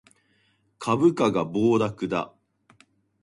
[0.79, 2.33] 株価が暴落だ